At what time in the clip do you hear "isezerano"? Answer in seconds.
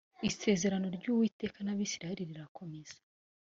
0.29-0.87